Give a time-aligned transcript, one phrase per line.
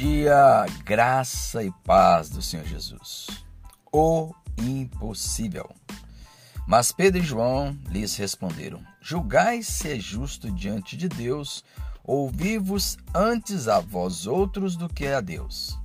[0.00, 3.26] dia, graça e paz do Senhor Jesus.
[3.92, 5.68] O impossível.
[6.66, 11.62] Mas Pedro e João lhes responderam: Julgai se é justo diante de Deus
[12.02, 15.78] ouvir-vos antes a vós outros do que a Deus.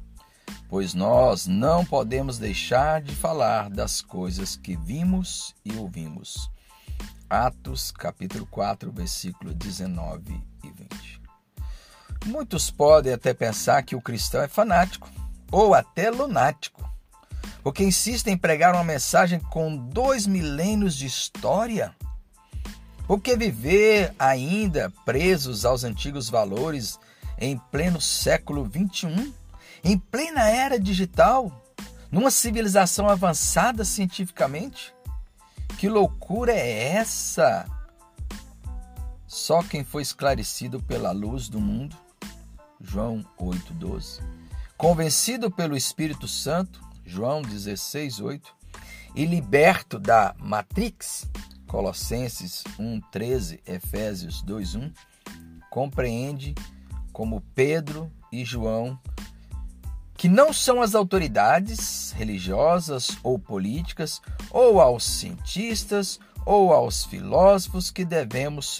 [0.69, 6.49] Pois nós não podemos deixar de falar das coisas que vimos e ouvimos.
[7.29, 10.54] Atos capítulo 4, versículo 19 e 20.
[12.25, 15.07] Muitos podem até pensar que o cristão é fanático
[15.51, 16.83] ou até lunático,
[17.61, 21.95] porque insiste em pregar uma mensagem com dois milênios de história.
[23.05, 26.99] Porque viver ainda presos aos antigos valores
[27.37, 29.31] em pleno século XXI,
[29.83, 31.63] em plena era digital,
[32.09, 34.95] numa civilização avançada cientificamente?
[35.77, 37.67] Que loucura é essa?
[39.27, 41.95] Só quem foi esclarecido pela luz do mundo,
[42.85, 44.21] João 8:12,
[44.77, 48.53] convencido pelo Espírito Santo, João 16:8,
[49.15, 51.27] e liberto da Matrix,
[51.67, 54.93] Colossenses 1:13, Efésios 2:1,
[55.69, 56.53] compreende
[57.11, 58.99] como Pedro e João
[60.17, 68.05] que não são as autoridades religiosas ou políticas, ou aos cientistas, ou aos filósofos que
[68.05, 68.79] devemos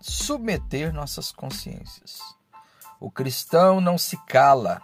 [0.00, 2.18] submeter nossas consciências.
[3.04, 4.80] O cristão não se cala,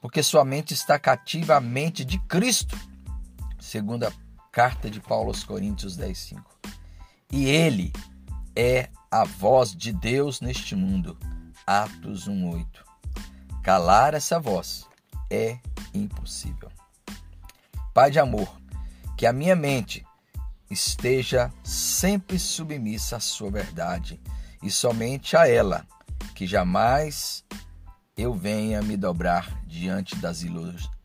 [0.00, 2.78] porque sua mente está cativa à mente de Cristo,
[3.58, 4.12] segundo a
[4.52, 6.40] carta de Paulo aos Coríntios 10:5.
[7.32, 7.92] E ele
[8.54, 11.18] é a voz de Deus neste mundo.
[11.66, 12.84] Atos 1:8.
[13.60, 14.86] Calar essa voz
[15.28, 15.58] é
[15.92, 16.70] impossível.
[17.92, 18.54] Pai de amor,
[19.16, 20.06] que a minha mente
[20.70, 24.20] esteja sempre submissa à sua verdade
[24.62, 25.84] e somente a ela,
[26.36, 27.44] que jamais
[28.16, 30.44] eu venha me dobrar diante das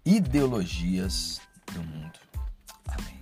[0.05, 1.41] ideologias
[1.73, 2.19] do mundo.
[2.87, 3.19] Amém.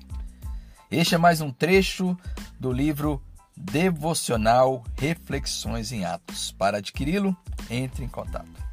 [0.92, 2.18] Este é mais um trecho
[2.60, 3.22] do livro
[3.56, 6.52] Devocional Reflexões em Atos.
[6.52, 7.36] Para adquiri-lo,
[7.70, 8.67] entre em contato.